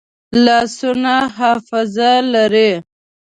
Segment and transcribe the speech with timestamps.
[0.45, 2.71] لاسونه حافظه لري